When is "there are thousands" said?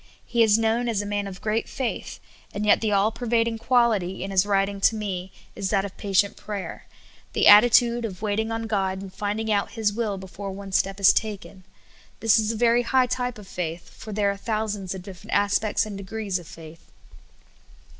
14.11-14.95